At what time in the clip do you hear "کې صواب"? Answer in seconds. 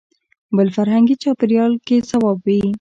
1.87-2.37